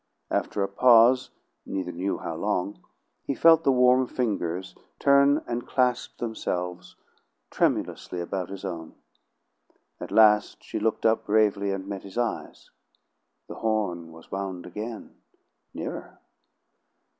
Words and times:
After 0.31 0.63
a 0.63 0.67
pause, 0.67 1.29
neither 1.63 1.91
knew 1.91 2.17
how 2.17 2.33
long, 2.33 2.83
he 3.21 3.35
felt 3.35 3.63
the 3.63 3.71
warm 3.71 4.07
fingers 4.07 4.73
turn 4.97 5.43
and 5.45 5.67
clasp 5.67 6.17
themselves 6.17 6.95
tremulously 7.51 8.19
about 8.19 8.49
his 8.49 8.65
own. 8.65 8.95
At 9.99 10.09
last 10.09 10.63
she 10.63 10.79
looked 10.79 11.05
up 11.05 11.27
bravely 11.27 11.71
and 11.71 11.85
met 11.85 12.01
his 12.01 12.17
eyes. 12.17 12.71
The 13.47 13.59
horn 13.61 14.11
was 14.11 14.31
wound 14.31 14.65
again 14.65 15.17
nearer. 15.71 16.17